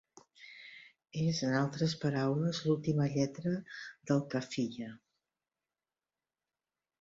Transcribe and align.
És, 1.23 1.41
en 1.47 1.51
altres 1.59 1.93
paraules, 2.03 2.61
l'última 2.69 3.07
lletra 3.17 3.53
del 4.13 4.25
qaafiyaa. 4.33 4.97